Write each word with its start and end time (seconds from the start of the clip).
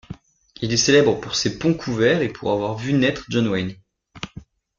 Il 0.63 0.73
est 0.73 0.77
célèbre 0.77 1.13
pour 1.19 1.35
ses 1.35 1.59
ponts 1.59 1.75
couverts 1.75 2.23
et 2.23 2.29
pour 2.29 2.51
avoir 2.51 2.75
vu 2.75 2.93
naître 2.93 3.23
John 3.29 3.47
Wayne. 3.47 3.75